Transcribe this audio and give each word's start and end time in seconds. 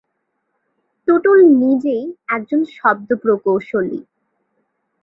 টুটুল 1.07 1.39
নিজেই 1.61 2.03
একজন 2.27 2.61
শব্দ 2.75 3.09
প্রকৌশলী। 3.23 3.99